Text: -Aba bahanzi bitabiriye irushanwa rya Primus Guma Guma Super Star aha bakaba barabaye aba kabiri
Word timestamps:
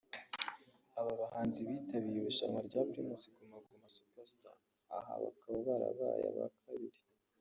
-Aba 0.95 1.11
bahanzi 1.21 1.59
bitabiriye 1.67 2.21
irushanwa 2.21 2.59
rya 2.67 2.81
Primus 2.89 3.23
Guma 3.35 3.57
Guma 3.65 3.87
Super 3.95 4.25
Star 4.33 4.57
aha 4.97 5.11
bakaba 5.23 5.57
barabaye 5.67 6.23
aba 6.31 6.47
kabiri 6.63 6.99